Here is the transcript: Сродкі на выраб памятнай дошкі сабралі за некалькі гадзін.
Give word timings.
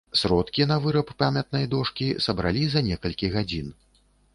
Сродкі 0.19 0.65
на 0.71 0.77
выраб 0.85 1.11
памятнай 1.21 1.69
дошкі 1.75 2.07
сабралі 2.29 2.67
за 2.77 2.87
некалькі 2.93 3.35
гадзін. 3.41 3.75